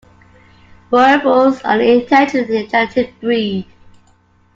Boerboels 0.91 1.61
are 1.63 1.75
an 1.75 1.81
intelligent 1.81 2.49
and 2.73 2.73
energetic 2.73 3.19
breed. 3.19 3.67